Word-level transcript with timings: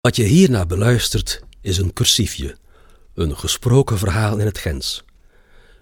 Wat 0.00 0.16
je 0.16 0.22
hierna 0.22 0.66
beluistert 0.66 1.42
is 1.60 1.78
een 1.78 1.92
cursiefje, 1.92 2.56
een 3.14 3.36
gesproken 3.36 3.98
verhaal 3.98 4.38
in 4.38 4.46
het 4.46 4.58
Gens. 4.58 5.04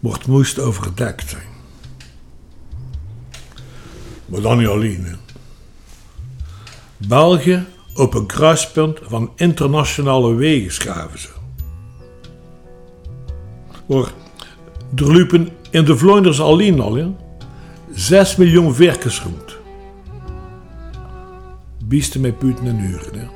wordt 0.00 0.26
moest 0.26 0.58
overdekt 0.58 1.28
zijn. 1.28 1.50
Maar 4.26 4.40
dan 4.40 4.58
niet 4.58 4.68
alleen. 4.68 5.16
België 6.96 7.64
op 7.94 8.14
een 8.14 8.26
kruispunt 8.26 8.98
van 9.02 9.32
internationale 9.36 10.34
wegen 10.34 10.72
schaven 10.72 11.18
ze. 11.18 11.28
Er 14.94 15.12
liepen 15.12 15.48
in 15.70 15.84
de 15.84 15.96
Vlonders 15.96 16.40
alleen 16.40 16.80
al 16.80 16.96
ja, 16.96 17.08
6 17.94 18.36
miljoen 18.36 18.76
werkers 18.76 19.22
rond. 19.22 19.51
Biesten 21.92 22.20
met 22.20 22.38
puten 22.38 22.66
en 22.66 22.80
uren. 22.80 23.18
Hè. 23.18 23.26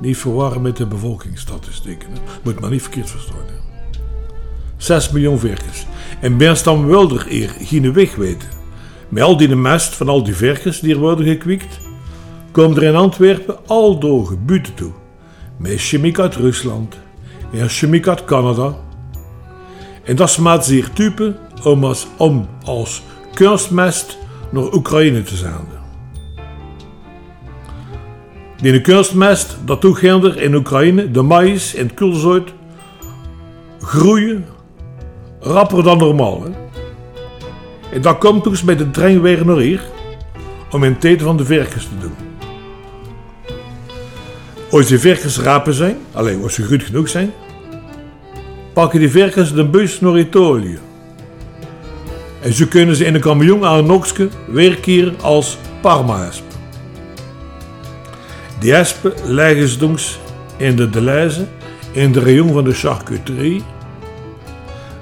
Niet, 0.00 0.16
verwarren 0.16 0.62
met 0.62 0.76
de 0.76 0.86
bevolkingsstatistieken. 0.86 2.08
Hè. 2.12 2.18
Moet 2.42 2.60
maar 2.60 2.70
niet 2.70 2.82
verkeerd 2.82 3.10
verstaan. 3.10 3.46
Hè. 3.46 3.98
6 4.76 5.10
miljoen 5.10 5.40
werkers. 5.40 5.86
En 6.20 6.36
Benstam 6.36 6.86
wilde 6.86 7.18
er 7.18 7.48
geen 7.48 7.92
weg 7.92 8.14
weten. 8.14 8.48
Met 9.08 9.22
al 9.22 9.36
die 9.36 9.56
mest 9.56 9.94
van 9.94 10.08
al 10.08 10.22
die 10.22 10.34
werkers 10.34 10.80
die 10.80 10.94
er 10.94 11.00
worden 11.00 11.26
gekwikt, 11.26 11.80
komen 12.50 12.76
er 12.76 12.82
in 12.82 12.94
Antwerpen 12.94 13.66
al 13.66 14.24
gebieden 14.24 14.74
toe. 14.74 14.92
Met 15.56 15.80
chemiek 15.80 16.18
uit 16.18 16.34
Rusland 16.34 16.96
en 17.52 17.68
chemiek 17.68 18.08
uit 18.08 18.24
Canada. 18.24 18.76
En 20.04 20.16
dat 20.16 20.30
smaakt 20.30 20.64
zeer 20.64 20.90
type 20.92 21.36
om 21.62 21.84
als, 21.84 22.06
om 22.16 22.48
als 22.64 23.02
kunstmest 23.34 24.18
naar 24.50 24.72
Oekraïne 24.72 25.22
te 25.22 25.36
zenden. 25.36 25.73
Die 28.64 28.80
kunstmest, 28.80 29.56
dat 29.64 29.80
toegender 29.80 30.40
in 30.40 30.54
Oekraïne, 30.54 31.10
de 31.10 31.22
maïs 31.22 31.74
en 31.74 31.90
het 31.94 32.52
groeien 33.80 34.44
rapper 35.40 35.82
dan 35.82 35.98
normaal. 35.98 36.42
Hè? 36.42 36.50
En 37.92 38.02
dat 38.02 38.18
komt 38.18 38.44
dus 38.44 38.62
met 38.62 38.78
de 38.78 38.90
trein 38.90 39.20
weer 39.20 39.46
naar 39.46 39.56
hier, 39.56 39.80
om 40.70 40.84
in 40.84 40.98
tijd 40.98 41.22
van 41.22 41.36
de 41.36 41.46
werkers 41.46 41.84
te 41.84 41.98
doen. 42.00 42.14
Als 44.70 44.86
die 44.86 44.98
werkers 44.98 45.38
rapen 45.38 45.74
zijn, 45.74 45.96
alleen 46.12 46.42
als 46.42 46.54
ze 46.54 46.64
goed 46.64 46.82
genoeg 46.82 47.08
zijn, 47.08 47.32
pakken 48.72 49.00
die 49.00 49.10
werkers 49.10 49.52
de 49.52 49.64
bus 49.64 50.00
naar 50.00 50.18
Italië. 50.18 50.78
En 52.42 52.52
zo 52.52 52.66
kunnen 52.68 52.96
ze 52.96 53.04
in 53.04 53.14
een 53.14 53.20
camion 53.20 53.64
aan 53.64 53.86
Nokske 53.86 54.28
werken 54.46 55.14
als 55.20 55.58
parma-esp. 55.80 56.53
Die 58.64 58.74
espen 58.74 59.12
leggen 59.24 59.78
dus 59.78 60.18
in 60.56 60.76
de 60.76 60.90
Deleuze, 60.90 61.46
in 61.92 62.12
de 62.12 62.20
rayon 62.20 62.52
van 62.52 62.64
de 62.64 62.72
charcuterie, 62.72 63.64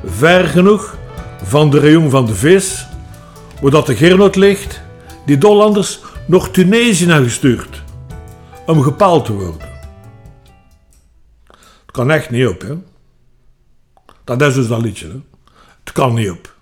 ver 0.05 0.49
genoeg 0.49 0.97
van 1.43 1.71
de 1.71 1.81
rayon 1.81 2.11
van 2.11 2.27
de 2.27 2.35
vis, 2.35 2.87
waar 3.61 3.71
dat 3.71 3.87
de 3.87 3.97
Gernot 3.97 4.37
ligt, 4.37 4.81
die 5.27 5.39
Dollanders 5.39 6.01
nog 6.27 6.51
Tunesië 6.51 7.07
naar 7.07 7.23
gestuurd, 7.23 7.83
om 8.67 8.83
gepaald 8.83 9.25
te 9.25 9.33
worden. 9.33 9.69
Het 11.81 11.91
kan 11.91 12.11
echt 12.11 12.31
niet 12.31 12.47
op, 12.47 12.61
hè. 12.61 12.75
Dat 14.25 14.43
is 14.43 14.55
dus 14.55 14.69
dat 14.69 14.83
liedje, 14.83 15.07
hè. 15.07 15.21
Het 15.85 15.93
kan 15.93 16.15
niet 16.15 16.31
op. 16.31 16.55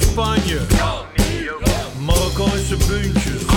kaç 0.00 0.16
banyo 0.16 0.60
Marokkan 2.06 2.58
süpünküs 2.58 3.55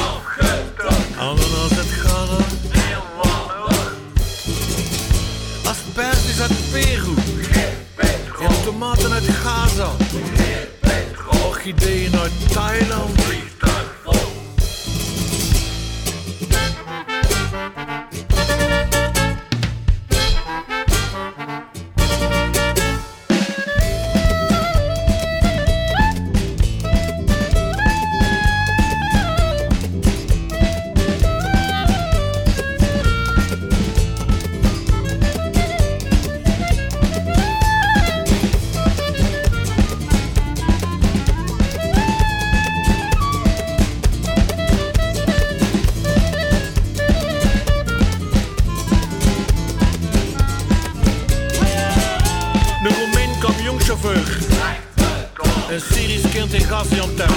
Een 54.01 55.81
Syrisch 55.91 56.29
kind 56.31 56.53
in 56.53 56.61
Gaziantep. 56.61 57.31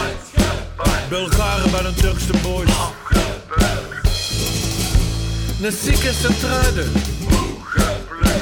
Bulgaren 1.08 1.70
bij 1.70 1.84
een 1.84 1.94
Turkse 1.94 2.32
boys. 2.42 2.70
Een 5.62 5.72
zieke 5.72 6.12
centruide. 6.12 6.84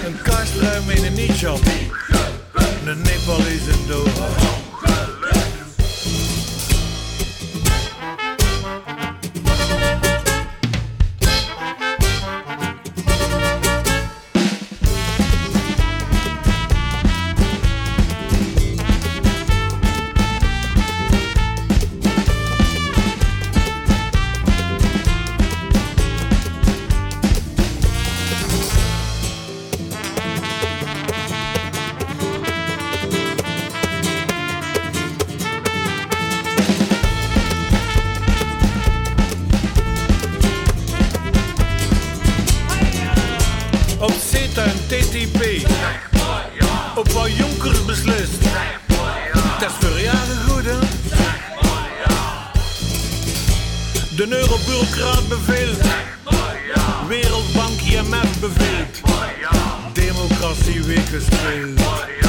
Een 0.05 0.23
kaarsruim 0.23 0.91
in 0.91 1.05
een 1.05 1.15
Nijan. 1.15 1.61
Een 2.85 3.03
Nepalese 3.03 3.71
een 3.71 4.70
Op 46.95 47.09
wat 47.13 47.37
Jonkers 47.37 47.85
beslist. 47.85 48.43
Dat 49.61 49.71
is 49.71 49.89
voor 49.89 50.01
jaren 50.01 50.37
goed? 50.49 50.65
De 54.17 54.27
neurobureaucraat 54.27 55.29
beveelt. 55.29 55.79
Wereldbank 57.09 57.81
IMF 57.81 58.41
beveelt. 58.41 59.01
Democratie 59.93 60.83
week 60.83 61.07
gespeeld. 61.09 62.20